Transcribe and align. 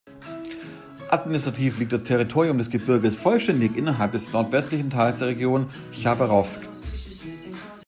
Administrativ 1.11 1.77
liegt 1.77 1.91
das 1.93 2.01
Territorium 2.01 2.57
des 2.57 2.71
Gebirges 2.71 3.15
vollständig 3.15 3.77
innerhalb 3.77 4.13
des 4.13 4.31
nordwestlichen 4.33 4.89
Teils 4.89 5.19
der 5.19 5.27
Region 5.27 5.69
Chabarowsk. 5.91 6.63